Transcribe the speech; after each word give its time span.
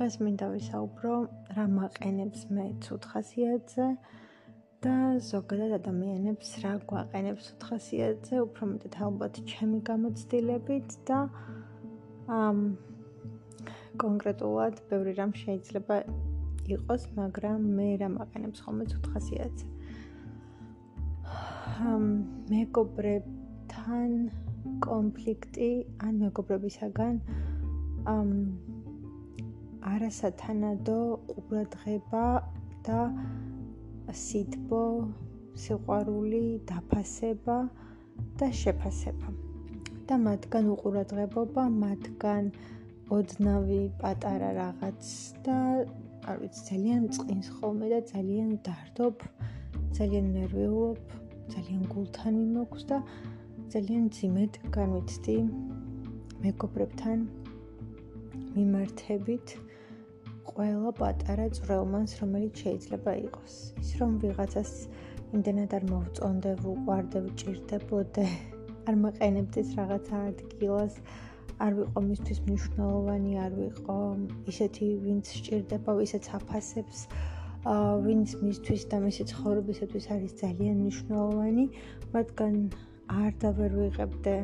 დღეს 0.00 0.14
მინდა 0.24 0.46
ვისაუბრო 0.48 1.14
რა 1.52 1.64
მაყენებს 1.68 2.44
მე 2.56 2.62
ცუთხასიათზე 2.84 3.88
და 4.84 4.94
ზოგადად 5.26 5.74
ადამიანებს 5.76 6.52
რა 6.62 6.70
გვაყენებს 6.88 7.48
ცუთხასიათზე, 7.48 8.38
უფრო 8.46 8.68
მეტად 8.70 8.96
ალბათ 9.06 9.40
ჩემი 9.50 9.80
გამოცდილებით 9.90 10.96
და 11.10 11.18
ამ 12.32 12.62
კონკრეტულად 14.00 14.80
ბევრი 14.88 15.12
რამ 15.20 15.36
შეიძლება 15.42 16.00
იყოს, 16.80 17.02
მაგრამ 17.20 17.68
მე 17.76 17.90
რა 18.00 18.08
მაყენებს 18.16 18.64
ხოლმე 18.64 18.88
ცუთხასიათზე. 18.96 19.66
ამ 21.92 22.04
მეგობრებთან 22.48 24.10
კონფლიქტი 24.88 25.70
ან 26.08 26.12
მეგობრებისაგან 26.24 27.14
ამ 28.16 28.28
არასათანადო 29.88 31.00
ყურადღება 31.30 32.24
და 32.84 33.00
სითბო, 34.12 34.82
სიყვარული, 35.56 36.44
დაფასება 36.68 37.58
და 38.40 38.48
შეფასება. 38.62 39.28
და 40.10 40.16
მათგან 40.18 40.64
უყურადღებობა, 40.74 41.64
მათგან 41.70 42.46
ოდნავი 43.14 43.82
პატარა 44.00 44.48
რაღაც 44.58 45.02
და 45.46 45.58
არ 46.26 46.36
ვიცი, 46.42 46.62
ძალიან 46.70 47.02
წყინს 47.14 47.48
ხოლმე 47.58 47.86
და 47.94 48.00
ძალიან 48.10 48.50
დარდობ, 48.66 49.22
ძალიან 49.94 50.26
ნერვიულობ, 50.34 50.98
ძალიან 51.54 51.82
გულთან 51.94 52.32
მიმოქვს 52.40 52.82
და 52.90 52.98
ძალიან 53.70 54.04
ძიმედ 54.18 54.52
განვიცდი 54.74 55.36
მეგობრებთან 56.42 57.18
მიმართებით. 58.58 59.46
ყველა 60.48 60.90
პატარა 61.00 61.46
წრელმანს, 61.56 62.12
რომელიც 62.20 62.54
შეიძლება 62.64 63.12
იყოს. 63.26 63.54
ის 63.82 63.90
რომ 64.00 64.10
ვიღაცას 64.22 64.72
იმდენად 65.34 65.70
არ 65.78 65.84
მოვწონდე, 65.90 66.52
ვუყვარდე, 66.62 67.18
ვჭირდებოდე, 67.26 68.26
არ 68.88 68.94
მაყენებდეს 69.04 69.68
რაღაცა 69.78 70.16
ადგილას, 70.30 70.94
არ 71.60 71.72
ვიყო 71.76 72.00
მისთვის 72.08 72.38
მნიშვნელოვანი, 72.46 73.32
არ 73.44 73.52
ვიყო 73.60 73.98
ისეთი, 74.52 74.86
ვინც 75.04 75.24
სჭირდება, 75.36 75.90
ვისაც 76.00 76.24
აფასებს, 76.40 76.98
ვინც 78.06 78.28
მისთვის 78.40 78.82
და 78.90 78.96
მისი 79.04 79.24
ცხოვრებისათვის 79.32 80.04
არის 80.14 80.32
ძალიან 80.40 80.76
მნიშვნელოვანი, 80.80 81.64
მაგრამ 82.16 82.54
არ 83.20 83.32
და 83.42 83.48
ვერ 83.58 83.72
ვიღებდე 83.80 84.34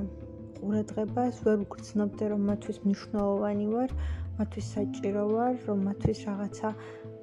ყურადღებას, 0.60 1.34
ვერ 1.46 1.56
ვგრძნობდე, 1.64 2.24
რომ 2.32 2.40
მათთვის 2.50 2.78
მნიშვნელოვანი 2.84 3.66
ვარ. 3.72 3.90
მათთვის 4.38 4.66
საჭირო 4.76 5.24
ვარ, 5.32 5.54
რომ 5.66 5.78
მათთვის 5.88 6.20
რაღაცა 6.28 6.68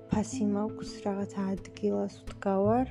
ფასი 0.10 0.46
მაქვს, 0.54 0.92
რაღაცა 1.06 1.42
ადგილას 1.56 2.16
ვდგავარ 2.28 2.88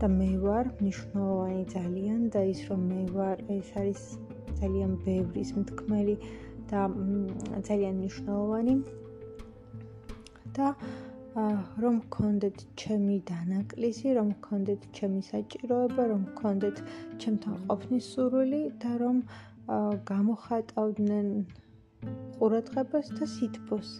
და 0.00 0.06
მე 0.18 0.30
ვარ 0.44 0.66
მნიშვნელოვანი 0.80 1.64
ძალიან 1.76 2.20
და 2.34 2.40
ის 2.52 2.60
რომ 2.70 2.80
მე 2.92 3.02
ვარ, 3.16 3.36
ეს 3.56 3.70
არის 3.82 4.02
ძალიან 4.60 4.92
ბევრის 5.04 5.50
მთქმელი 5.60 6.16
და 6.72 6.80
ძალიან 7.68 7.94
მნიშვნელოვანი. 8.00 8.76
და 10.56 10.68
რომ 11.82 11.94
გქონდეთ 12.12 12.58
ჩემი 12.80 13.16
დანაკლისი, 13.28 14.08
რომ 14.18 14.28
გქონდეთ 14.36 14.82
ჩემი 14.98 15.20
საჭიროება, 15.28 16.02
რომ 16.12 16.22
გქონდეთ 16.36 16.82
ჩემთან 17.24 17.54
ყოფნის 17.70 18.04
სურვილი 18.12 18.62
და 18.82 18.92
რომ 19.02 19.22
გამოხატავდნენ 20.12 21.28
ყურადღებას 22.38 23.08
და 23.18 23.26
სითბოს 23.34 23.90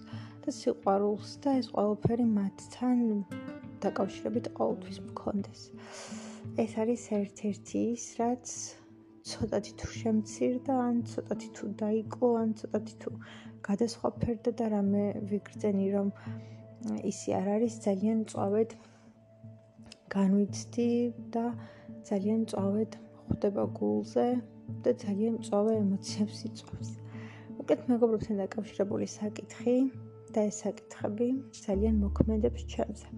და 0.43 0.53
სიყვარულს 0.59 1.33
და 1.43 1.57
ეს 1.63 1.69
ყველაფერი 1.75 2.27
მათთან 2.37 3.03
დაკავშირებით 3.83 4.47
ყოველთვის 4.59 4.99
მქონდეს. 5.09 5.61
ეს 6.63 6.73
არის 6.83 7.03
ერთ-ერთი 7.19 7.83
ის, 7.95 8.07
რაც 8.21 8.47
ცოტათი 9.31 9.73
თუ 9.81 9.89
შემცირდა, 9.99 10.75
ან 10.89 10.97
ცოტათი 11.11 11.49
თუ 11.57 11.69
დაიკლო, 11.83 12.31
ან 12.43 12.55
ცოტათი 12.61 12.95
თუ 13.03 13.11
გადასხვაფერდა 13.69 14.51
და 14.59 14.67
რამე 14.75 15.05
ვიგრძენი, 15.31 15.87
რომ 15.97 16.09
ისი 17.11 17.37
არ 17.39 17.49
არის 17.57 17.75
ძალიან 17.87 18.25
წავედ 18.33 18.75
განვიცდი 20.17 20.91
და 21.35 21.45
ძალიან 22.11 22.43
წავედ 22.51 22.99
ხვდება 23.29 23.65
გულზე 23.79 24.29
და 24.83 24.91
ძალიან 25.07 25.39
წავე 25.47 25.79
ემოციებს 25.85 26.45
იწვევს. 26.51 26.91
უკეთ 27.73 27.87
მეგობრებთან 27.89 28.37
დაკავშირებული 28.43 29.07
საკითხი 29.09 29.75
და 30.37 30.43
ეს 30.45 30.57
საკითხები 30.61 31.29
ძალიან 31.57 31.95
მოქმედებს 32.05 32.67
ჩემზე. 32.73 33.09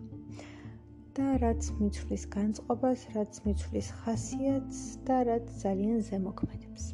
და 1.17 1.27
რაც 1.43 1.71
მიცვლის 1.79 2.27
განწყობას, 2.35 3.01
რაც 3.17 3.41
მიცვლის 3.47 3.89
ხასიათს 3.99 4.79
და 5.11 5.17
რაც 5.31 5.51
ძალიან 5.65 5.99
ზემოქმედებს. 6.07 6.85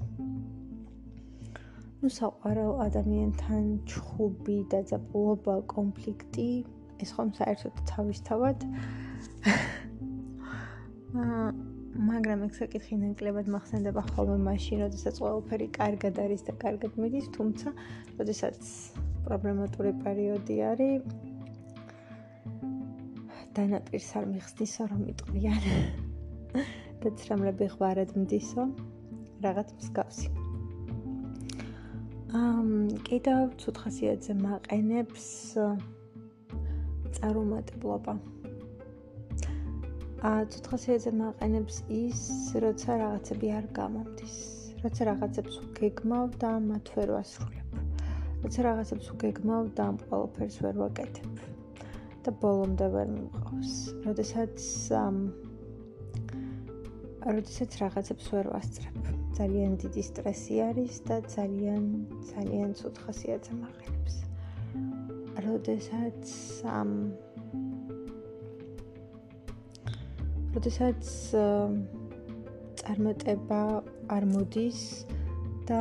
ნუ 2.01 2.09
საყვარელ 2.17 2.73
ადამიანთან 2.89 3.65
ჩხუბი 3.93 4.59
და 4.73 4.81
ზაპულობა, 4.93 5.61
კონფლიქტი, 5.77 6.51
ეს 7.05 7.13
ხომ 7.13 7.37
საერთოდ 7.41 7.75
თავისთავად 7.93 8.59
აა 11.21 11.70
მაგრამ 11.91 12.45
ეს 12.47 12.59
საკითხი 12.61 12.97
ნაკლებად 13.01 13.49
მახსენდება 13.51 14.03
ხოლმე 14.15 14.37
მაშინ, 14.47 14.85
როდესაც 14.87 15.17
ყველაფერი 15.19 15.67
კარგად 15.75 16.21
არის 16.23 16.45
და 16.47 16.53
კარგად 16.63 16.93
მიდის, 17.03 17.27
თუმცა, 17.35 17.73
როდესაც 18.21 18.59
პრობლემატური 19.27 19.93
პერიოდი 20.05 20.57
არის, 20.71 21.03
დანაპირს 23.59 24.11
არ 24.21 24.25
მიხსნისო, 24.31 24.87
რომ 24.93 25.03
იტყვიან. 25.15 25.63
და 27.01 27.11
ცრემლები 27.17 27.67
ღვარად 27.75 28.15
მდისო, 28.15 28.63
რაღაც 29.43 29.69
მსგავსი. 29.81 30.29
ამ 32.31 32.69
კიდევ 33.09 33.57
ცუთხასიათზე 33.59 34.35
მაყენებს 34.39 35.25
წარუმატებლობა. 37.17 38.15
ცოცხლსიაზე 40.21 41.11
მაყენებს 41.17 41.77
ის, 41.97 42.23
როცა 42.61 42.97
რაღაცები 43.01 43.53
არ 43.57 43.67
გამომდის, 43.79 44.35
როცა 44.85 45.07
რაღაცებს 45.09 45.55
გეგმავ 45.81 46.35
და 46.43 46.51
მათ 46.61 46.93
ვერ 46.97 47.13
ვასრულებ. 47.17 47.69
როცა 48.45 48.61
რაღაცებს 48.69 49.09
გეგმავ 49.23 49.65
და 49.77 49.83
ამ 49.93 49.97
ყველაფერს 50.05 50.57
ვერ 50.65 50.77
ვაკეთებ. 50.85 51.31
და 52.21 52.31
ბოლომდე 52.37 52.87
ვერ 52.93 53.09
მიმყავს. 53.17 53.73
როდესაც 54.05 54.57
როდესაც 57.25 57.71
რაღაცებს 57.81 58.27
ვერ 58.35 58.47
ვასწრებ. 58.53 58.97
ძალიან 59.41 59.73
დიდი 59.81 60.03
სტრესი 60.05 60.57
არის 60.69 60.95
და 61.09 61.17
ძალიან 61.37 61.85
ძალიან 62.33 62.71
ცოცხლსიაზე 62.77 63.53
მაყენებს. 63.61 64.15
როდესაც 65.49 66.25
ამ 66.69 66.91
როდესაც 70.61 71.11
წარმატება 72.81 73.61
არ 74.13 74.25
მოდის 74.29 74.81
და 75.71 75.79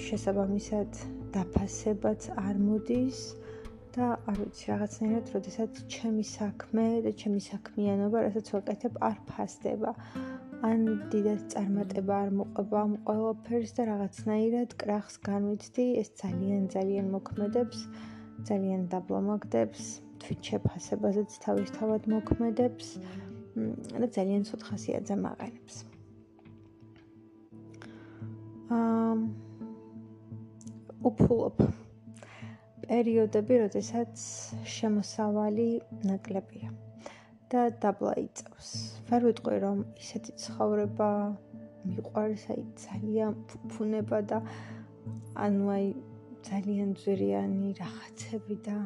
შესაბამისად 0.00 1.00
დაფასებაც 1.34 2.28
არ 2.32 2.62
მოდის 2.62 3.18
და 3.96 4.06
არ 4.32 4.38
ვიცი 4.38 4.70
რაღაცნაირად 4.70 5.32
როდესაც 5.34 5.82
ჩემი 5.96 6.24
საქმე 6.30 6.86
და 7.04 7.12
ჩემი 7.20 7.42
საქმიანობა 7.48 8.22
რასაც 8.24 8.48
ვაკეთებ 8.54 8.96
არ 9.10 9.18
ფასდება. 9.28 9.92
ან 10.70 10.88
დიდად 11.12 11.44
წარმატება 11.52 12.22
არ 12.24 12.32
მოყვება 12.40 12.80
ამ 12.86 12.96
ყველაფერს 13.04 13.76
და 13.76 13.88
რაღაცნაირად 13.92 14.72
კრახს 14.80 15.20
განვიცდი 15.28 15.86
ეს 16.00 16.08
ძალიან 16.24 16.64
ძალიან 16.72 17.12
მოქმედებს 17.18 17.84
ძალიან 18.48 18.88
დაბლომაგდებს 18.88 19.84
თვით 20.24 20.40
შეფასებაზეც 20.48 21.38
თავისთავად 21.44 22.08
მოქმედებს 22.14 22.96
და 23.54 24.06
ძალიან 24.16 24.42
ცუდ 24.48 24.62
ხასიათზე 24.68 25.14
მაყენებს. 25.24 25.76
აა 28.74 29.14
უფულობ 31.04 31.58
პერიოდები, 32.84 33.54
როდესაც 33.64 34.22
შემოსავალი 34.76 35.68
ნაკლებია 36.08 36.70
და 37.52 37.68
დაბლა 37.82 38.14
იწევს. 38.24 38.70
ვერ 39.10 39.26
ვიტყვი 39.28 39.58
რომ 39.64 39.84
ისეთი 40.00 40.32
ცხოვრება 40.44 41.10
მიყვარს, 41.92 42.44
აი 42.54 42.62
ძალიან 42.86 43.36
ფუფუნება 43.50 44.18
და 44.32 44.38
ანუ 45.44 45.64
აი 45.76 45.86
ძალიან 46.48 46.90
ძვირიანი 47.04 47.70
რაღაცები 47.80 48.56
და 48.64 48.76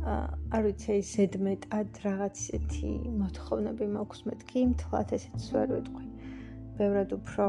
არ 0.00 0.62
ვიცი 0.66 0.92
ეს 0.96 1.10
ზედმეტად 1.16 2.00
რაღაც 2.04 2.44
ისეთი 2.44 2.92
მოთხოვნები 3.20 3.90
მაქვს 3.96 4.24
მეთქი 4.30 4.64
მთლად 4.72 5.12
ესეც 5.18 5.48
ვერ 5.56 5.74
ვიტყვი 5.76 6.06
ბევრად 6.80 7.12
უფრო 7.18 7.48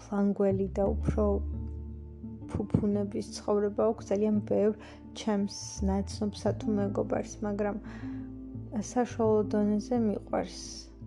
ფლანგველი 0.00 0.68
და 0.76 0.84
უფრო 0.92 1.24
ფუფუნების 2.52 3.26
ცხოვრება 3.38 3.88
აქვს 3.92 4.10
ძალიან 4.12 4.36
ბევრ 4.50 4.76
ჩემს 5.18 5.56
ნაცნობსა 5.88 6.50
თუ 6.60 6.74
მეგობარს, 6.78 7.32
მაგრამ 7.44 7.76
საშუალო 8.92 9.40
დონეზე 9.54 9.96
მიყვარს 10.04 10.58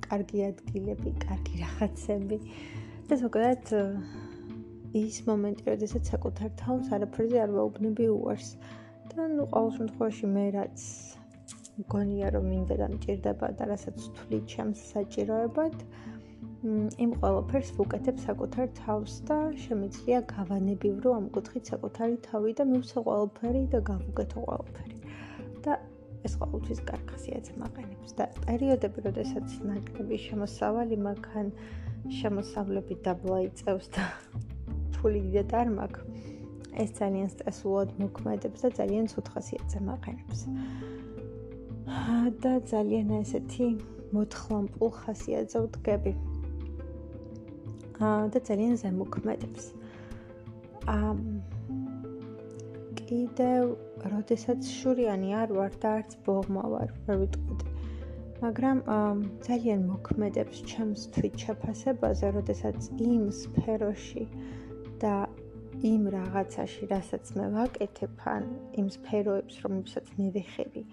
კარგი 0.06 0.44
ადგილები, 0.50 1.14
კარგი 1.26 1.56
რაღაცები. 1.64 2.38
და 3.08 3.18
ზოგადად 3.24 3.66
ის 4.98 5.18
მომენტი, 5.24 5.64
როდესაც 5.72 6.10
საკუთარ 6.12 6.50
თავს 6.60 6.92
არაფერზე 6.96 7.38
არ 7.46 7.52
ვაუბნები 7.58 8.06
უარს. 8.12 8.50
და 9.12 9.28
ნუ 9.28 9.44
ყოველ 9.52 9.72
შემთხვევაში 9.78 10.28
მე 10.36 10.46
რაც 10.56 10.80
მგონია 11.82 12.28
რომ 12.36 12.46
მინდა 12.52 12.76
და 12.82 12.88
მჭირდება 12.94 13.48
და 13.60 13.64
რასაც 13.72 13.98
თვლი 14.18 14.40
ჩემს 14.52 14.80
საჭიროებად, 14.92 15.76
იმ 17.04 17.12
ყველაფერს 17.22 17.70
ვუკეთებ 17.78 18.18
საკუთარ 18.26 18.68
თავს 18.82 19.14
და 19.28 19.38
შემიძლია 19.64 20.20
გავანებივრო 20.32 21.16
ამ 21.20 21.26
კუთხით 21.36 21.72
საკუთარი 21.72 22.16
თავი 22.28 22.52
და 22.60 22.64
მივცე 22.72 22.98
ყველაფერი 23.08 23.64
და 23.74 23.80
გავუკეთო 23.92 24.46
ყველაფერი. 24.48 24.98
და 25.66 25.74
ეს 26.28 26.34
ყოველთვის 26.42 26.80
კარგ 26.90 27.06
ხასიათს 27.12 27.52
მაყენებს 27.62 28.12
და 28.20 28.26
პერიოდები, 28.46 29.00
როდესაც 29.08 29.48
ნაკლები 29.72 30.18
შემოსავალი 30.28 30.98
მაგან 31.08 31.48
შემოსავლები 32.20 32.96
დაბლა 33.06 33.38
იწევს 33.48 33.88
და 33.96 34.06
ფული 35.02 35.20
დიდად 35.28 35.54
არ 35.62 35.70
მაქვს, 35.78 36.04
ეს 36.82 36.90
ძალიან 37.00 37.30
სტრესულად 37.36 37.90
მოქმედებს 38.00 38.62
და 38.64 38.70
ძალიან 38.80 39.06
ცუდ 39.12 39.28
ხასიათს 39.34 39.76
მაყენებს. 39.88 40.40
და 42.44 42.54
ძალიან 42.72 43.08
ესეთი 43.22 43.68
მოთხრამპულ 44.16 44.92
ხასიათზე 45.02 45.58
ვდგები. 45.66 46.14
და 48.02 48.40
ძალიან 48.50 48.76
ზემოქმედებს. 48.82 49.66
ამ 50.88 51.18
კიდევ 52.98 53.64
როდესაც 54.14 54.62
შურიანი 54.78 55.30
არ 55.42 55.50
ვარ 55.58 55.74
და 55.82 55.90
არც 56.00 56.16
ბოღმა 56.26 56.64
ვარ, 56.74 56.90
ვერ 57.08 57.18
ვიტყოდი. 57.22 57.66
მაგრამ 58.42 58.78
ძალიან 59.46 59.82
მოქმედებს 59.92 60.58
ჩემს 60.72 61.02
თვით 61.14 61.36
შეფასებაზე, 61.46 62.32
როდესაც 62.38 62.80
იმ 62.98 63.24
სფეროში 63.42 64.24
და 65.02 65.16
იმ 65.92 66.04
რაღაცაში, 66.14 66.88
რასაც 66.92 67.34
მე 67.38 67.46
ვაკეთებ, 67.56 68.14
ან 68.36 68.44
იმ 68.80 68.88
სფეროებს, 68.96 69.56
რომლებსაც 69.66 70.12
მე 70.18 70.28
ვეხები, 70.36 70.84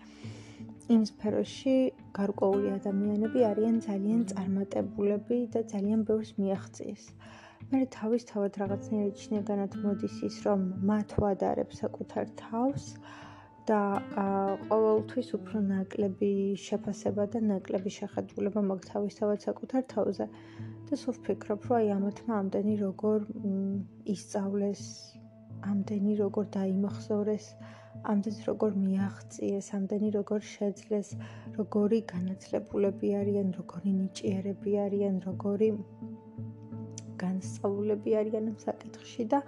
იმ 0.94 1.02
სფეროში 1.10 1.76
გარკვეული 2.16 2.70
ადამიანები 2.78 3.44
არიან 3.50 3.76
ძალიან 3.88 4.22
წარმატებულები 4.32 5.38
და 5.54 5.60
ძალიან 5.72 6.06
ბევრს 6.08 6.30
მიაღწიეს. 6.40 7.04
მე 7.68 7.80
თავისთავად 7.98 8.52
რაღაცნაირად 8.62 9.16
შინაგანად 9.22 9.72
მოდის 9.84 10.16
ის, 10.28 10.36
რომ 10.46 10.60
მათ 10.88 11.08
ვადარებ 11.20 11.70
საკუთარ 11.82 12.30
თავს 12.40 12.84
და 13.68 13.80
ყოველთვის 14.70 15.28
უფრო 15.36 15.60
ნაკლები 15.68 16.32
შეფასება 16.64 17.24
და 17.34 17.40
ნაკლები 17.50 17.90
შეხედულება 17.98 18.60
მაქვს 18.70 18.90
თავისთავად 18.92 19.44
საკუთარ 19.48 19.82
თავზე. 19.92 20.26
და 20.88 21.00
სულ 21.02 21.14
ვფიქრობ, 21.20 21.60
რომ 21.68 21.78
აი 21.78 21.88
ამათმა 21.98 22.34
ამდენი 22.42 22.74
როგორ 22.84 23.18
ისწავლეს, 24.14 24.82
ამდენი 25.72 26.12
როგორ 26.22 26.44
დაიმახსოვრეს 26.58 27.46
ამდენი 28.06 28.42
როგორ 28.46 28.74
მიაღწიეს, 28.78 29.66
ამდენი 29.78 30.08
როგორ 30.16 30.40
შეძლეს, 30.48 31.08
როგორი 31.58 31.98
განათლებულები 32.12 33.08
არიან, 33.20 33.48
როგორი 33.58 33.90
ნიჭიერები 33.98 34.72
არიან, 34.84 35.16
როგორი 35.26 35.68
განსწავლულები 37.22 38.10
არიან 38.20 38.44
ამ 38.52 38.56
საკითხში 38.66 39.24
და 39.34 39.42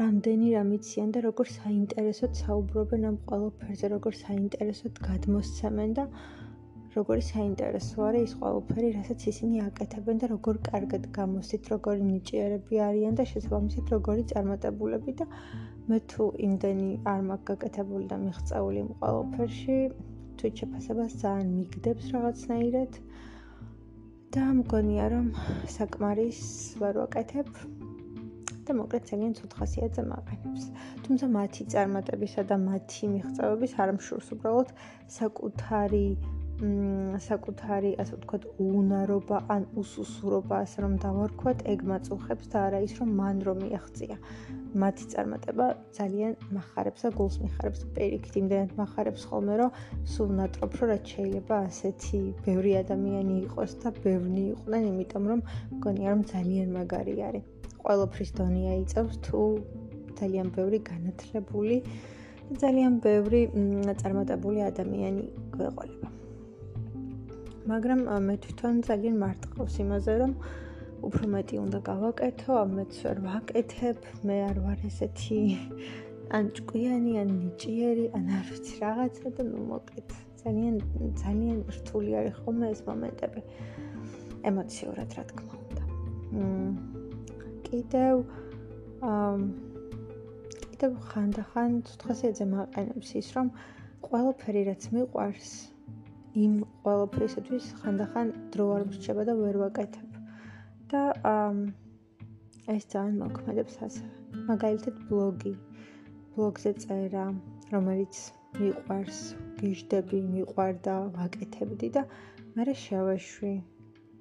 რამდენი 0.00 0.46
რამიციან 0.56 1.10
და 1.14 1.20
როგორ 1.28 1.46
საინტერესოდ 1.58 2.32
საუბრობენ 2.40 3.02
ამ 3.10 3.18
ყველაფერზე, 3.28 3.86
როგორ 3.94 4.12
საინტერესოდ 4.24 4.94
გადმოსცემენ 5.08 5.90
და 5.98 6.04
როგორი 6.94 7.22
საინტერესო 7.26 8.02
არის 8.06 8.24
ის 8.28 8.32
ყველაფერი, 8.40 8.88
რასაც 8.96 9.24
ისინი 9.30 9.62
აკეთებენ 9.66 10.20
და 10.22 10.26
როგორ 10.30 10.58
კარგად 10.68 11.08
გამოსით, 11.16 11.70
როგორი 11.74 12.02
ნიჭიერები 12.10 12.80
არიან 12.88 13.14
და 13.18 13.24
შესაბამისად 13.30 13.92
როგორი 13.94 14.22
წარმატებულები 14.32 15.14
და 15.20 15.26
მე 15.90 15.98
თუ 16.12 16.24
იმდენი 16.48 16.90
არ 17.12 17.20
მაქვს 17.30 17.48
გაკეთებული 17.50 18.06
და 18.12 18.16
მიღწეული 18.24 18.78
იმ 18.84 18.90
ყველაფერში, 19.00 19.78
თუ 20.38 20.52
შეფასებას 20.60 21.12
ძალიან 21.24 21.50
მიგდებს 21.58 22.04
რაღაცნაირად 22.14 22.92
და 24.34 24.44
მგონია 24.60 25.04
რომ 25.14 25.26
საკმარის 25.74 26.40
ვერ 26.80 26.94
ვაკეთებ 27.02 27.50
და 28.64 28.74
მოკლედ 28.78 29.04
ძალიან 29.10 29.32
ცუდ 29.38 29.52
ხასიათზე 29.58 30.02
მაყენებს. 30.10 30.64
თუმცა 31.04 31.26
მათი 31.36 31.62
წარმატებისა 31.74 32.42
და 32.50 32.56
მათი 32.64 33.04
მიღწევების 33.14 33.72
არ 33.82 33.90
მშურს 33.98 34.28
უბრალოდ 34.34 34.68
საკუთარი 35.18 36.06
საკუთარი, 36.54 37.90
ასე 37.98 38.14
ვთქვათ, 38.14 38.44
უუნარობა 38.62 39.38
ან 39.50 39.64
უსუსურობა, 39.74 40.60
ასე 40.62 40.84
რომ 40.84 40.92
დავარქვათ, 41.02 41.64
ეგ 41.66 41.82
მაწუხებს 41.90 42.46
და 42.52 42.58
არა 42.66 42.78
ის, 42.86 42.92
რომ 43.00 43.10
მან 43.20 43.36
რომ 43.48 43.58
მიაღწია. 43.64 44.16
მათი 44.74 45.04
წარმატება 45.14 45.66
ძალიან 45.98 46.32
מחარებს 46.54 47.02
და 47.02 47.10
გულს 47.18 47.36
მიხარებს 47.42 47.80
პერიქით, 47.98 48.34
იმდენად 48.42 48.70
מחარებს 48.78 49.26
ხოლმე, 49.30 49.54
რომ 49.60 49.70
სულ 50.14 50.30
ნატრობ, 50.38 50.72
რომ 50.78 50.88
რაც 50.94 51.04
შეიძლება 51.14 51.54
ასეთი 51.66 52.20
ბევრი 52.46 52.72
ადამიანი 52.82 53.34
იყოს 53.44 53.72
და 53.82 53.94
ბევრი 54.06 54.42
იყვნენ, 54.54 54.82
იმიტომ 54.94 55.24
რომ 55.30 55.40
მგონია 55.74 56.08
რომ 56.14 56.22
ძალიან 56.34 56.68
მაგარი 56.78 57.14
არის. 57.28 57.44
ყველაფრის 57.84 58.30
დონია 58.38 58.72
იწევს 58.82 59.16
თუ 59.26 59.40
ძალიან 60.18 60.46
ბევრი 60.56 60.78
განათლებული 60.90 61.76
ძალიან 62.62 63.00
ბევრი 63.04 63.40
წარმატებული 64.00 64.60
ადამიანი 64.70 65.24
გვეყოლება. 65.54 66.23
მაგრამ 67.64 68.00
მე 68.28 68.34
თვითონ 68.44 68.80
ძალიან 68.84 69.14
მარტყავს 69.24 69.74
იმაზე, 69.84 70.14
რომ 70.20 70.32
უფრო 71.08 71.24
მეტი 71.34 71.56
უნდა 71.64 71.78
გავაკეთო, 71.88 72.52
ამეც 72.60 72.92
ვერ 73.04 73.18
ვაკეთებ, 73.24 73.98
მე 74.28 74.36
არ 74.48 74.58
ვარ 74.64 74.80
ესეთი 74.88 75.40
ან 76.36 76.44
ჭკვიანი, 76.56 77.12
ან 77.22 77.28
ნიჭიერი, 77.40 78.06
ან 78.16 78.24
არ 78.36 78.46
ვიცი 78.52 78.74
რაღაცა 78.84 79.28
და 79.36 79.42
ნუ 79.48 79.60
მოკეთ. 79.72 80.08
ძალიან 80.44 80.76
ძალიან 81.24 81.58
რთული 81.76 82.10
არის 82.20 82.34
ხოლმე 82.44 82.66
ეს 82.74 82.80
მომენტები. 82.88 83.40
ემოციურად 84.44 85.10
რა 85.16 85.24
თქმა 85.32 85.54
უნდა. 85.64 85.82
მ 86.36 86.76
კიდევ 87.64 88.14
ამ 89.08 89.40
კიდევ 90.68 90.92
ხანდახან 91.08 91.70
ცოტხასიაძე 91.88 92.44
მაყენებს 92.52 93.10
ის, 93.20 93.28
რომ 93.36 93.46
ყველაფერი 94.04 94.62
რაც 94.68 94.82
მიყვარს 94.92 95.73
იმ 96.42 96.54
ყველაფრისათვის 96.84 97.66
ხანდახან 97.80 98.30
დრო 98.54 98.64
არ 98.76 98.84
მრჩება 98.90 99.24
და 99.28 99.34
ვერ 99.40 99.58
ვაკეთებ. 99.62 100.08
და 100.92 101.02
ეს 102.74 102.84
ძალიან 102.92 103.16
მოქმედებს 103.22 103.76
ასე. 103.86 104.06
მაგალითად 104.50 104.94
ბლოგი. 105.10 105.54
ბლოგზე 106.34 106.72
წერა, 106.82 107.26
რომელიც 107.74 108.22
მიყვარს, 108.58 109.20
გიждები, 109.60 110.20
მიყვარდა, 110.32 110.96
ვაკეთებდი 111.18 111.88
და 111.98 112.02
მე 112.58 112.74
შევეშვი 112.82 113.54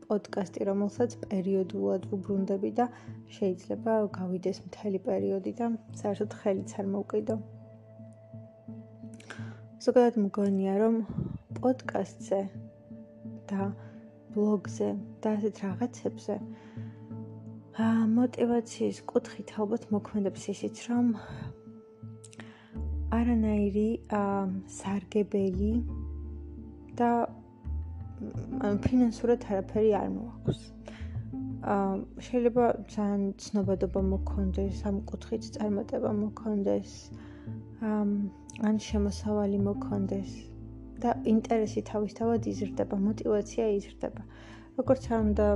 პოდკასტი, 0.05 0.65
რომელსაც 0.69 1.15
პერიოდულად 1.25 2.07
ვუბრუნდები 2.11 2.71
და 2.79 2.85
შეიძლება 3.37 3.93
გავიდეს 4.17 4.61
მთელი 4.67 4.99
პერიოდი 5.09 5.53
და 5.59 5.69
საერთოდ 6.01 6.35
ხელიც 6.41 6.73
არ 6.79 6.89
მოვკიდო. 6.95 7.37
ზოგადად 9.85 10.19
მგონია, 10.25 10.73
რომ 10.83 10.95
პოდკასტზე 11.63 12.39
და 13.49 13.71
ბლოგზე 14.35 14.89
და 15.23 15.31
ასეთ 15.37 15.59
რაღაცებზე. 15.63 16.35
აა 17.83 18.01
мотиваციის 18.13 18.99
კუთხით 19.09 19.53
ალბათ 19.63 19.85
მოქმედებს 19.93 20.43
ისიც, 20.53 20.81
რომ 20.89 21.13
არანაირი 23.17 23.87
აა 24.19 24.43
სარგებელი 24.77 25.71
და 26.99 27.09
ანუ 28.67 28.77
ფინანსურად 28.85 29.47
არაფერი 29.49 29.91
არ 30.03 30.07
მოაქვს. 30.19 30.61
აა 31.73 31.97
შეიძლება 32.27 32.65
ძალიან 32.95 33.27
ცნობადობა 33.45 34.01
მოქონდეს 34.13 34.85
ამ 34.91 34.97
კუთხით, 35.09 35.51
წარმატება 35.57 36.11
მოქონდეს, 36.23 36.97
აა 37.89 38.01
ან 38.69 38.75
შემოსავალი 38.87 39.59
მოქონდეს, 39.69 40.52
და 41.01 41.15
ინტერესი 41.33 41.81
თავისთავად 41.89 42.47
იზრდება, 42.53 42.95
мотиваცია 43.07 43.65
იზრდება. 43.79 44.21
როგორც 44.77 45.03
არ 45.13 45.19
უნდა 45.21 45.47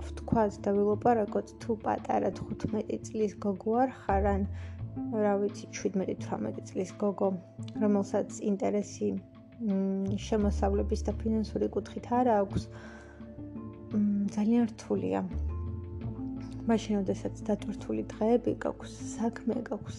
ვთქვათ 0.00 0.54
და 0.64 0.70
ველაპარაკოთ, 0.76 1.48
თუ 1.60 1.70
პატარა 1.84 2.30
15 2.36 3.04
წლის 3.08 3.32
გოგო 3.44 3.72
არ 3.82 3.90
ხარ, 4.00 4.24
ან 4.34 4.42
რა 5.24 5.34
ვიცი 5.42 5.64
17-18 5.76 6.64
წლის 6.68 6.90
გოგო, 7.02 7.28
რომელსაც 7.82 8.40
ინტერესი 8.40 9.08
შემოსავლების 10.26 11.04
და 11.06 11.12
ფინანსური 11.20 11.68
კუთხით 11.76 12.06
არ 12.18 12.26
აქვს, 12.40 12.62
ძალიან 14.36 14.64
რთულია. 14.72 15.20
მაშინ, 16.66 16.92
როდესაც 17.02 17.34
დატვირთული 17.46 18.02
დღეები 18.12 18.52
გაქვს, 18.64 18.92
საქმე 19.18 19.56
გაქვს, 19.68 19.96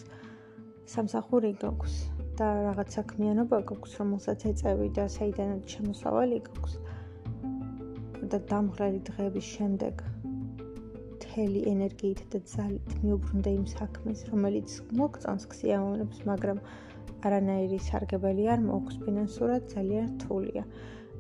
სამსახური 0.94 1.52
გაქვს, 1.62 1.96
და 2.40 2.48
რაღაც 2.68 2.98
საქმიანობა 2.98 3.58
გაქვს, 3.72 3.98
რომელსაც 4.02 4.46
ეწევი 4.52 4.88
და 4.98 5.06
საიდანაც 5.18 5.78
შემოსავალი 5.78 6.40
გაქვს. 6.50 6.76
და 8.34 8.40
დამღრელი 8.50 9.00
დღეების 9.08 9.48
შემდეგ 9.56 10.00
მთელი 11.34 11.60
ენერგიით 11.70 12.22
და 12.34 12.40
ძალით 12.52 12.96
მიუბრუნდა 13.04 13.52
იმ 13.58 13.66
საქმეს, 13.72 14.20
რომელიც 14.32 14.74
მოგწონს 15.00 15.46
ქსიამოვნებს, 15.54 16.24
მაგრამ 16.30 16.60
არანაირი 17.30 17.80
სარგებელი 17.88 18.48
არ 18.54 18.66
მოაქვს 18.66 19.00
ფინანსურად, 19.06 19.70
ძალიან 19.76 20.10
რთულია. 20.14 20.64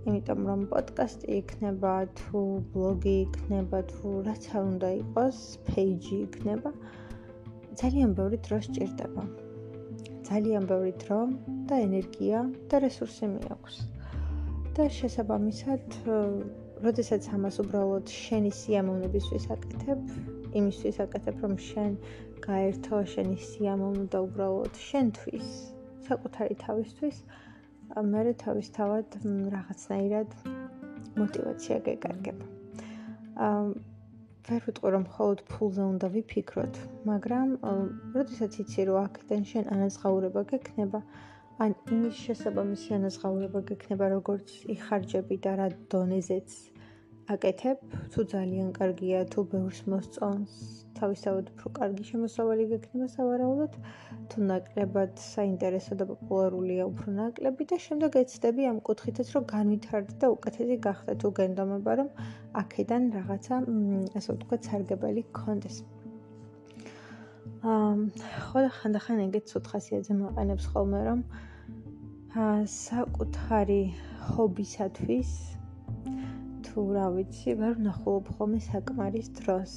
იმიტომ 0.03 0.41
რომ 0.50 0.65
პოდკასტი 0.74 1.29
იქნება 1.39 1.93
თუ 2.20 2.41
ბლოგი 2.74 3.15
იქნება 3.25 3.79
თუ 3.93 4.12
რაც 4.27 4.50
არ 4.53 4.63
უნდა 4.74 4.89
იყოს, 5.00 5.38
პეიჯი 5.70 6.15
იქნება. 6.27 6.74
ძალიან 7.82 8.13
ბევრი 8.17 8.38
დრო 8.48 8.62
სჭირდება. 8.67 9.24
ძალიან 10.27 10.63
ბევრი 10.70 10.94
დრო 11.03 11.20
და 11.70 11.75
ენერგია 11.84 12.39
და 12.72 12.80
რესურსი 12.86 13.27
მიაქვს. 13.34 13.77
და 14.74 14.86
შესაბამისად, 14.89 15.84
როდესაც 16.86 17.27
ამას 17.36 17.60
უბრალოდ 17.62 18.10
შენი 18.10 18.51
სიამოვნებისთვის 18.60 19.46
აკეთებ, 19.56 20.01
იმისთვის 20.60 20.98
აკეთებ, 21.06 21.36
რომ 21.46 21.53
შენ 21.68 21.92
გაერთო 22.48 23.03
შენი 23.13 23.38
სიამოვნება 23.50 24.10
და 24.15 24.20
უბრალოდ 24.25 24.74
შენთვის, 24.89 25.48
საკუთარი 26.10 26.56
თავისთვის, 26.65 27.18
მე 28.12 28.22
თავისთავად 28.46 29.08
რაღაცნაირად 29.53 30.30
мотивация 31.22 31.77
გეკარგება. 31.86 32.46
აა 33.38 33.92
ვერ 34.47 34.63
ვიტყვი 34.67 34.89
რომ 34.93 35.03
მხოლოდ 35.07 35.41
ფულზე 35.51 35.83
უნდა 35.89 36.07
ვიფიქროთ, 36.13 36.79
მაგრამ 37.09 37.51
როდესაც 38.15 38.57
იცი 38.63 38.85
რომ 38.89 38.97
აქედან 39.03 39.45
შენ 39.51 39.69
ანაზღაურება 39.75 40.43
გექნება, 40.51 41.01
ან 41.63 41.75
იმის 41.95 42.19
შესაბამისი 42.25 42.95
ანაზღაურება 43.00 43.62
გექნება, 43.71 44.09
როგორც 44.17 44.55
იხარჯები 44.75 45.38
და 45.47 45.53
რა 45.62 45.67
დონეზეც 45.95 46.57
აკეთებ, 47.32 47.80
თუ 48.12 48.24
ძალიან 48.32 48.72
კარგია, 48.75 49.20
თუ 49.32 49.44
ბევრს 49.51 49.80
მოსწონს, 49.88 50.56
თავისთავად 50.98 51.51
უფრო 51.53 51.70
კარგი 51.77 52.03
შემოსავალი 52.10 52.65
გექნება 52.72 53.08
სავარაუდოდ, 53.13 53.77
თუ 54.34 54.44
ნაკლებად 54.50 55.22
საინტერესო 55.24 55.96
და 56.01 56.08
პოპულარულია 56.10 56.84
უფრო 56.92 57.13
ნაკლები 57.20 57.68
და 57.72 57.80
შემდეგ 57.86 58.18
ეცდები 58.24 58.68
ამ 58.72 58.82
კუთხითაც, 58.89 59.32
რომ 59.36 59.48
განვითარდე 59.53 60.18
და 60.20 60.27
უკეთესი 60.36 60.77
გახდე, 60.88 61.15
თუ 61.24 61.32
გენდომება, 61.39 61.92
რომ 62.01 62.10
აქედან 62.63 63.03
რაღაცა, 63.15 63.56
ასე 64.20 64.30
ვთქვათ, 64.36 64.62
სარგებელი 64.68 65.24
გქონდეს. 65.32 65.77
აა, 67.63 67.96
ხო 68.51 68.60
და 68.68 68.70
ხანდახან 68.84 69.18
ეგეც 69.32 69.48
უთხასიათზე 69.63 70.13
მაყენებს 70.20 70.65
ხოლმე, 70.75 71.00
რომ 71.08 71.20
აა 72.36 72.60
საკუთარი 72.68 73.84
ჰობისათვის 74.27 75.52
თუ 76.74 76.84
რა 76.94 77.10
ვიცი, 77.13 77.53
ვერ 77.60 77.74
ვნახულობ 77.80 78.30
ხოლმე 78.36 78.60
საკმარის 78.68 79.27
დროს. 79.39 79.74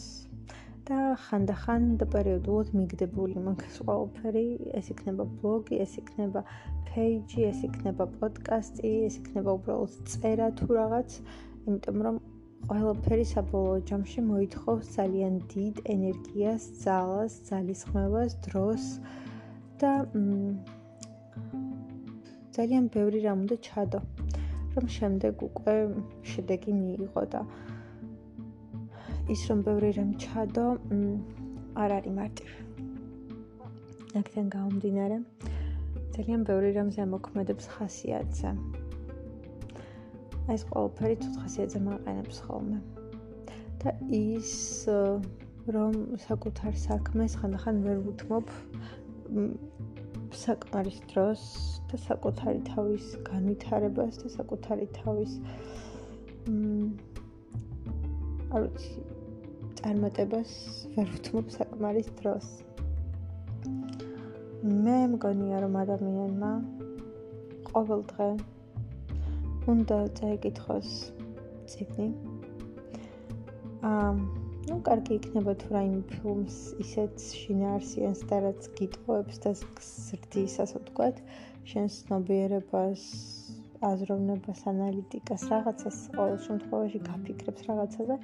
და 0.87 0.99
ხანდახან 1.19 1.87
და 2.01 2.07
პერიოდულად 2.13 2.69
მიგდებული 2.79 3.41
მაგას 3.43 3.79
ყველაფერი, 3.87 4.45
ეს 4.81 4.91
იქნება 4.95 5.25
ბლოგი, 5.41 5.81
ეს 5.83 5.97
იქნება 6.03 6.43
პეიჯი, 6.91 7.41
ეს 7.49 7.65
იქნება 7.69 8.07
პოდკასტი, 8.21 8.93
ეს 9.09 9.17
იქნება 9.21 9.57
უბრალოდ 9.59 9.97
წერა 10.13 10.49
თუ 10.61 10.69
რაღაც, 10.79 11.19
იმიტომ 11.67 11.99
რომ 12.07 12.21
ყველაფერი 12.71 13.27
საბოლოო 13.33 13.83
ჯამში 13.91 14.25
მოითხოვს 14.31 14.95
ძალიან 14.95 15.35
დიდ 15.57 15.83
ენერგიას, 15.97 16.71
ძალას, 16.87 17.35
ძალისხმევას, 17.51 18.39
დროს 18.47 18.87
და 19.83 19.93
ძალიან 22.57 22.85
ბევრი 22.95 23.27
რამ 23.27 23.43
უნდა 23.45 23.57
ჩადო. 23.69 24.01
რომ 24.77 24.87
შემდეგ 24.97 25.43
უკვე 25.49 25.75
შედეგი 26.33 26.73
მიიღო 26.81 27.23
და 27.35 27.41
ის 29.35 29.41
რომ 29.51 29.63
ბევრი 29.67 29.91
რამ 29.99 30.11
ჩადო, 30.23 30.67
არ 31.83 31.91
არის 31.99 32.13
მარტივი. 32.19 32.59
აქედან 34.21 34.47
გამომდინარე, 34.57 35.17
ძალიან 36.17 36.41
ბევრი 36.49 36.71
რამზე 36.77 37.03
მოქმედებს 37.15 37.65
ხასიათზე. 37.75 38.51
ეს 40.55 40.63
ყველაფერი 40.71 41.17
თუ 41.23 41.29
ხასიათზე 41.41 41.81
მაყენებს 41.89 42.39
ხოლმე. 42.47 42.79
და 43.83 43.93
ის 44.11 44.53
რომ 45.75 45.95
საკუთარ 46.27 46.73
საქმეს 46.81 47.35
ხანდახან 47.39 47.77
ვერ 47.87 47.99
ვუთმობ 48.07 48.47
საკმარის 50.41 50.99
დროს 51.11 51.43
და 51.91 51.99
საკუთარი 52.05 52.61
თავის 52.69 53.05
განვითარებას 53.29 54.21
და 54.23 54.31
საკუთარი 54.37 54.87
თავის 54.97 55.37
მ 56.47 56.89
არ 58.55 58.67
ვიცი 58.67 59.05
წარმატებას 59.81 60.53
ვერ 60.97 61.11
ვთმობ 61.17 61.53
საკმარის 61.57 62.09
დროს. 62.21 62.47
მე 64.87 64.97
მგონია 65.17 65.61
რომ 65.67 65.77
ადამიანმა 65.83 66.53
ყოველ 67.71 68.07
დღე 68.15 68.31
უნდა 69.75 69.99
წაიკითხოს 70.21 70.91
ციგნი. 71.75 72.09
აა 73.93 74.46
ну, 74.67 74.77
კარგი 74.87 75.17
იქნება 75.21 75.53
თუ 75.63 75.69
რაიმე 75.75 76.01
ფილმს 76.11 76.55
ისეთ 76.83 77.25
შინაარსიანს 77.41 78.23
და 78.31 78.39
რაც 78.45 78.65
გიტყოებს 78.79 79.39
და 79.45 79.53
გზრდის, 79.79 80.55
ასე 80.65 80.81
ვთქვათ, 80.81 81.21
შენ 81.71 81.87
ცნობიერებას, 81.97 83.05
აზროვნებას, 83.91 84.63
ანალიტიკას, 84.73 85.45
რაღაცას 85.53 85.99
ყოველ 86.17 86.39
შემთხვევაში 86.47 87.01
გაფიქრებს 87.07 87.69
რაღაცაზე. 87.71 88.17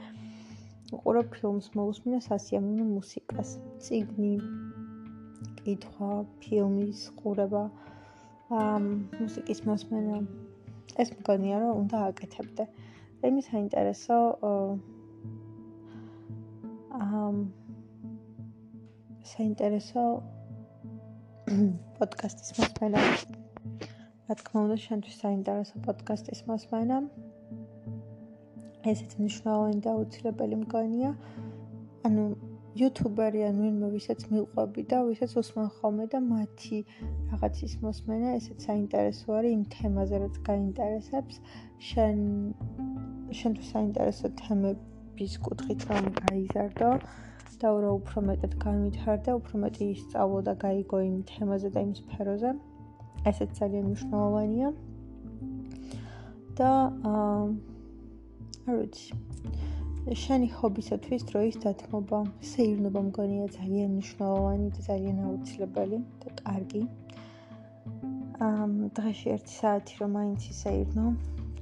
უყურებ 0.99 1.29
ფილმს, 1.37 1.69
მოусმინეს 1.79 2.27
ასიამოვნო 2.37 2.87
მუსიკას, 2.91 3.53
ციგნი, 3.87 4.33
კითხვა, 5.63 6.13
ფილმის 6.43 7.05
ყურება, 7.23 7.65
ამ 8.63 8.89
მუსიკის 9.21 9.63
მოსმენა. 9.71 10.19
ეს 11.03 11.15
მგონია 11.19 11.63
რომ 11.63 11.85
უნდა 11.85 12.03
აკეთებდე. 12.11 12.67
რაიმე 13.23 13.43
საინტერესო 13.47 14.19
აა 14.51 14.92
საინტერესო 19.33 20.03
პოდკასტის 21.97 22.51
მოსმენა. 22.59 23.01
რა 24.29 24.35
თქმა 24.41 24.59
უნდა, 24.67 24.77
შენთვის 24.85 25.17
საინტერესო 25.23 25.81
პოდკასტის 25.87 26.43
მოსმენა. 26.51 26.99
ესეც 28.93 29.17
მნიშვნელოვანი 29.21 29.81
და 29.87 29.97
უცილებელი 30.03 30.61
მგონია. 30.65 31.15
ანუ 32.09 32.25
იუთუბერი 32.77 33.41
ან 33.49 33.57
ვინმე 33.65 33.89
ვისაც 33.97 34.29
მიყვები 34.29 34.87
და 34.93 35.03
ვისაც 35.09 35.33
უსმენ 35.41 35.69
ხოლმე 35.81 36.07
და 36.13 36.21
მათი 36.29 36.79
რაღაცის 37.33 37.75
მოსმენა, 37.85 38.37
ესეც 38.37 38.69
საინტერესო 38.69 39.29
არის 39.41 39.53
იმ 39.59 39.65
თემაზე, 39.77 40.17
რაც 40.25 40.35
გაინტერესებს. 40.49 41.41
შენ 41.89 42.17
შენთვის 43.41 43.69
საინტერესო 43.77 44.37
თემები 44.41 44.92
ის 45.21 45.35
კუთხით 45.45 45.85
რომ 45.91 46.07
გაიზარდო 46.19 46.91
და 47.63 47.71
რა 47.83 47.91
უფრო 47.95 48.21
მეტად 48.27 48.55
განვითარდა, 48.63 49.35
უფრო 49.39 49.59
მეტი 49.65 49.85
ისწავლო 49.95 50.39
და 50.49 50.55
გაიგო 50.65 50.99
იმ 51.09 51.19
თემაზე 51.31 51.69
და 51.75 51.81
იმ 51.87 51.93
სფეროზე. 52.01 52.51
ესეც 53.31 53.51
ძალიან 53.59 53.85
მნიშვნელოვანია. 53.87 54.69
და 56.59 56.71
აა 57.11 57.45
არ 58.69 58.75
ვიცი. 58.79 59.15
შენი 60.23 60.49
ჰობისათვის 60.59 61.23
დროის 61.31 61.57
დათმობა, 61.65 62.19
სეირნობა 62.51 63.01
მგონია 63.09 63.47
ძალიან 63.59 63.95
მნიშვნელოვანი 63.95 64.69
და 64.75 64.81
ძალიან 64.89 65.19
აუცილებელი 65.27 65.99
და 66.25 66.29
კარგი. 66.43 66.83
აა 68.49 68.67
დღეში 68.99 69.29
1 69.37 69.47
საათი 69.55 69.95
რომ 70.03 70.11
მაინც 70.19 70.41
ისეირნო, 70.55 71.07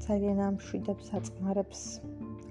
ძალიან 0.06 0.38
ამშვიდებს, 0.48 1.06
აწმარებს 1.20 1.84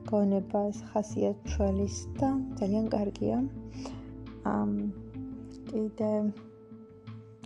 გონებას, 0.10 0.78
ხასიათს 0.90 1.54
ჩვენის 1.54 1.96
და 2.20 2.30
ძალიან 2.60 2.86
კარგია. 2.94 3.38
ამ 4.50 4.72
კიდე 5.70 6.12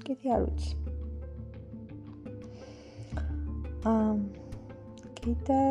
კიდე 0.05 0.27
არ 0.35 0.41
ვიცი. 0.45 0.71
ამ 3.93 4.17
კიდე 5.19 5.61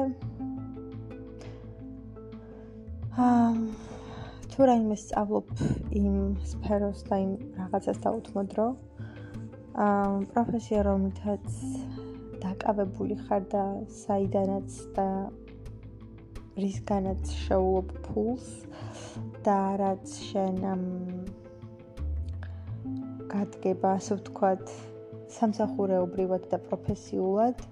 ამ 3.29 3.57
თუ 4.53 4.61
რაიმე 4.69 4.97
სწავლობ 5.05 5.49
იმ 6.01 6.17
სფეროს 6.53 7.01
და 7.09 7.17
იმ 7.25 7.33
რაღაცას 7.57 7.99
დაუთმოდრო. 8.05 8.67
ამ 9.89 10.29
პროფესია 10.33 10.81
რომელთაც 10.89 11.49
დაკავებული 12.45 13.17
ხარ 13.25 13.43
და 13.55 13.65
საიდანაც 13.89 14.71
და 14.97 15.07
რისგანაც 16.59 17.33
შოუობ 17.47 17.93
ფულს 18.07 18.49
და 19.47 19.59
რაც 19.81 20.17
შენ 20.29 20.59
გადგება, 23.33 23.95
ასე 23.97 24.19
ვთქვათ, 24.21 24.65
სამსახურეობრივად 25.33 26.49
და 26.53 26.59
პროფესიულად 26.69 27.65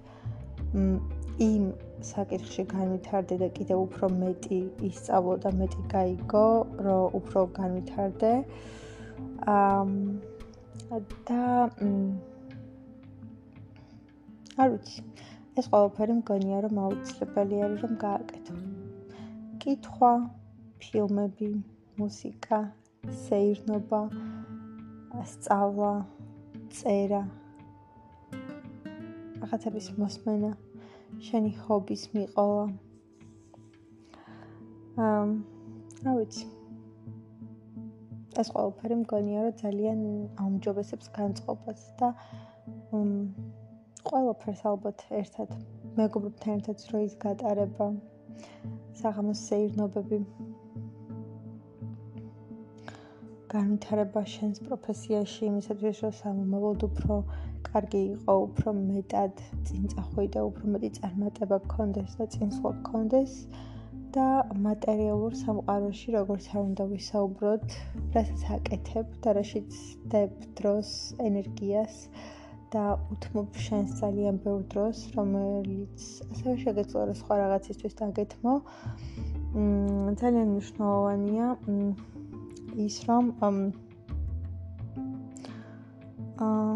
იმ 1.45 1.63
საკითხში 2.01 2.65
განვითარდე 2.73 3.37
და 3.43 3.49
კიდევ 3.57 3.83
უფრო 3.85 4.09
მეტი 4.17 4.59
ისწავლო 4.89 5.35
და 5.45 5.51
მეტი 5.61 5.81
გაიგო, 5.93 6.47
რომ 6.87 7.17
უფრო 7.21 7.45
განვითარდე. 7.59 8.33
აა 9.45 9.85
და 11.27 11.43
არ 14.57 14.69
ვიცი. 14.73 15.03
ეს 15.61 15.67
ყველაფერი 15.69 16.13
მგონია 16.17 16.59
რომ 16.65 16.77
აუცილებელი 16.81 17.57
არის 17.63 17.81
რომ 17.85 17.91
გააკეთო. 18.03 18.53
კითხვა, 19.61 20.09
ფილმები, 20.81 21.49
მუსიკა, 22.01 22.59
სეირნობა, 23.25 23.99
სწავლა, 25.33 25.91
წერა. 26.77 27.21
ახათების 29.45 29.91
მოსმენა, 30.01 30.51
შენი 31.29 31.53
ჰობის 31.61 32.07
მიყოლა. 32.15 32.65
აა, 35.05 35.23
რა 36.09 36.11
ვიცი. 36.17 36.45
ეს 38.41 38.47
ყველაფერი 38.57 38.95
მგონია 39.05 39.39
რომ 39.45 39.55
ძალიან 39.61 39.99
აუმჯობესებს 40.41 41.07
განწყობას 41.21 41.81
და 42.01 42.15
მ 42.97 43.60
ყველაფერს 44.09 44.61
ალბათ 44.71 45.03
ერთად 45.21 45.51
მეგობრებთან 45.97 46.53
ერთად 46.59 46.85
დროის 46.87 47.13
გატარება 47.25 47.87
საღამოს 49.01 49.43
სეირნობები. 49.49 50.19
განვითარება 53.53 54.21
შენს 54.33 54.61
პროფესიაში 54.67 55.41
იმისათვის 55.47 55.97
რომ 56.05 56.13
სამომავლოდ 56.19 56.85
უფრო 56.87 57.17
კარგი 57.67 58.03
იყო 58.11 58.35
უფრო 58.45 58.73
მეტად 58.77 59.41
წინ 59.69 59.89
წახვიდე 59.93 60.45
უფრო 60.49 60.71
მეტი 60.75 60.89
წარმატება 60.97 61.59
გქონდეს 61.65 62.15
და 62.21 62.27
წინსვლა 62.35 62.71
გქონდეს 62.79 63.35
და 64.15 64.27
მასალურ 64.63 65.35
სამყაროში 65.41 66.15
როგორც 66.17 66.47
არ 66.53 66.61
უნდა 66.61 66.85
ვისაუბროთ 66.93 67.75
რასაც 68.15 68.41
აკეთებ 68.57 69.13
და 69.25 69.35
რაშიც 69.37 69.77
დებ 70.15 70.33
დროს 70.59 70.89
ენერგიას 71.27 71.99
და 72.71 72.83
უთმობ 73.13 73.57
შენს 73.65 73.95
ძალიან 73.99 74.35
ბევრ 74.43 74.61
დროს, 74.73 74.97
რომელიც 75.15 76.03
ასევე 76.31 76.53
შეგეძლო 76.63 77.01
რომ 77.09 77.17
სხვა 77.21 77.35
რაღაცისთვის 77.43 77.93
დაგეთმო. 78.01 78.53
მ 79.55 80.15
ძალიან 80.21 80.47
მნიშვნელოვანია 80.51 81.47
ის 82.85 82.95
რომ 83.07 83.25
აა 86.47 86.75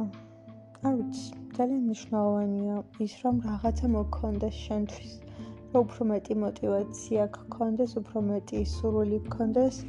არ 0.85 0.93
ვიცი, 0.95 1.27
ძალიან 1.57 1.81
მნიშვნელოვანია 1.85 2.75
ის 3.05 3.13
რომ 3.23 3.35
რაღაცა 3.49 3.87
მოქონდეს 3.99 4.55
შენთვის. 4.65 5.13
რომ 5.75 5.81
უფრო 5.85 6.05
მეტი 6.09 6.35
мотиваცია 6.41 7.23
გქონდეს, 7.37 7.91
უფრო 8.01 8.17
მეტი 8.31 8.59
სურვილი 8.73 9.19
გქონდეს 9.27 9.79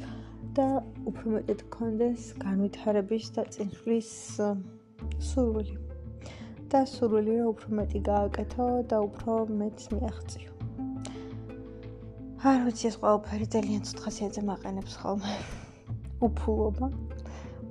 და 0.57 0.67
უფრო 1.09 1.25
მეტად 1.35 1.59
გქონდეს 1.67 2.21
განვითარების 2.43 3.25
და 3.35 3.41
წინსვლის 3.55 4.09
სურვილი. 5.29 5.86
და 6.71 6.81
სურვილი 6.83 7.33
რა 7.39 7.43
უფრო 7.47 7.69
მეტი 7.79 7.99
გააკეთო 8.05 8.65
და 8.91 8.97
უფრო 9.07 9.33
მეც 9.59 9.83
მიაღწიო. 9.93 10.51
არ 12.51 12.59
ვიცი 12.65 12.87
ეს 12.89 12.95
ყველაფერი 13.03 13.47
ძალიან 13.55 13.85
ცოტხასიათზე 13.87 14.41
მაყენებს 14.49 14.97
ხოლმე. 15.03 15.35
უფულობა, 16.27 16.87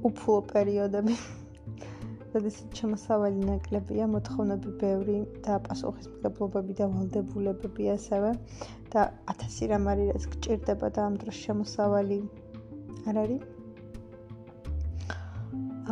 უფულო 0.08 0.38
პერიოდები. 0.52 1.16
როდესაც 2.36 2.80
შემოსავალი 2.80 3.44
ნაკლებია, 3.50 4.08
მოთხოვნები 4.14 4.72
ბევრი 4.80 5.18
და 5.44 5.60
პასუხისმგებლობები 5.68 6.78
და 6.80 6.88
ვალდებულებები 6.96 7.92
ასევე 7.96 8.32
და 8.96 9.06
ათასი 9.32 9.70
რამ 9.72 9.92
არის 9.92 10.08
რაც 10.16 10.26
გჭირდება 10.32 10.92
და 10.96 11.06
ამ 11.10 11.20
დროს 11.20 11.36
შემოსავალი 11.44 12.20
არ 13.12 13.16
არის. 13.24 13.42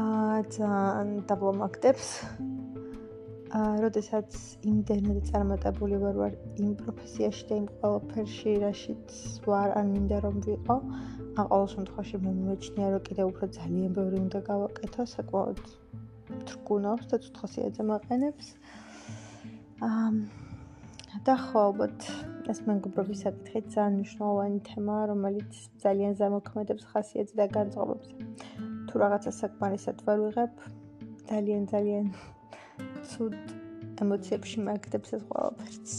აა 0.05 0.37
ძალიან 0.57 1.09
დაბლომაქტებს 1.31 2.09
აა, 2.25 2.64
როდესაც 3.55 4.37
იმდენად 4.67 5.19
წარმატებული 5.31 5.99
ვარ 6.03 6.17
ვარ 6.21 6.33
იმ 6.59 6.73
პროფესიაში 6.81 7.45
და 7.51 7.59
იმ 7.61 7.67
ყველაფერში, 7.79 8.55
რაშიც 8.65 9.13
ვარ, 9.47 9.75
ან 9.79 9.93
მინდა 9.95 10.19
რომ 10.25 10.41
ვიყო, 10.47 10.77
ან 11.39 11.45
ყოველ 11.53 11.69
შემთხვევაში 11.75 12.21
მე 12.25 12.33
მიმეჩნია, 12.39 12.89
რომ 12.95 13.05
კიდევ 13.09 13.31
უფრო 13.31 13.47
ძალიან 13.59 13.95
ბევრი 13.99 14.19
უნდა 14.25 14.41
გავაკეთო, 14.51 15.07
საკმაოდ 15.15 15.63
თრგუნავს 16.51 17.07
და 17.15 17.17
ცუთხოსიაძე 17.27 17.83
მაყენებს. 17.95 18.47
აა 19.87 20.11
და 21.23 21.35
ხო, 21.39 21.59
ალბათ 21.71 22.11
ეს 22.51 22.59
მეგობრობის 22.67 23.21
საკითხი 23.25 23.61
ძალიან 23.71 23.93
მნიშვნელოვანი 24.03 24.59
თემაა, 24.69 25.03
რომელიც 25.15 25.53
ძალიან 25.85 26.13
ზემოქმედებს 26.19 26.85
ხასიათს 26.91 27.39
და 27.39 27.47
განწყობებს. 27.55 28.09
თუ 28.91 28.95
რაღაცა 29.03 29.31
საკმარისად 29.41 30.03
ვერ 30.07 30.19
ვიღებ, 30.27 30.53
ძალიან 31.31 31.63
ძალიან 31.71 32.07
ცუდ 33.13 34.03
ემოციებში 34.05 34.67
მაგდებს 34.67 35.17
ეს 35.19 35.23
ყველაფერს. 35.31 35.95